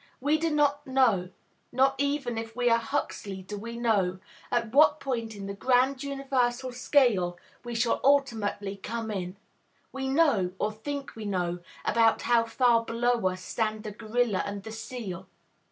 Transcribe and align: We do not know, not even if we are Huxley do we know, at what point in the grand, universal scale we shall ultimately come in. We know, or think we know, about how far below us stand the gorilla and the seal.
We 0.19 0.39
do 0.39 0.49
not 0.49 0.87
know, 0.87 1.29
not 1.71 1.93
even 1.99 2.35
if 2.39 2.55
we 2.55 2.71
are 2.71 2.79
Huxley 2.79 3.43
do 3.43 3.55
we 3.55 3.77
know, 3.77 4.17
at 4.49 4.71
what 4.73 4.99
point 4.99 5.35
in 5.35 5.45
the 5.45 5.53
grand, 5.53 6.01
universal 6.01 6.71
scale 6.71 7.37
we 7.63 7.75
shall 7.75 8.01
ultimately 8.03 8.77
come 8.77 9.11
in. 9.11 9.37
We 9.91 10.07
know, 10.07 10.53
or 10.57 10.71
think 10.71 11.15
we 11.15 11.25
know, 11.25 11.59
about 11.85 12.23
how 12.23 12.45
far 12.45 12.83
below 12.83 13.27
us 13.27 13.43
stand 13.43 13.83
the 13.83 13.91
gorilla 13.91 14.41
and 14.43 14.63
the 14.63 14.71
seal. 14.71 15.27